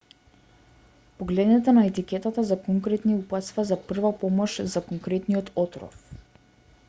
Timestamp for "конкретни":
2.63-3.15